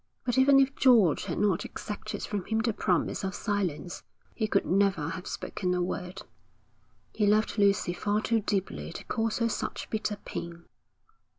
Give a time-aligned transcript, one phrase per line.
[0.25, 4.01] But even if George had not exacted from him the promise of silence,
[4.33, 6.23] he could never have spoken a word.
[7.13, 10.65] He loved Lucy far too deeply to cause her such bitter pain.